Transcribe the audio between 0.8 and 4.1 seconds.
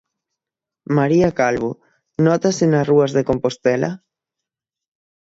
María Calvo, nótase nas rúas de Compostela?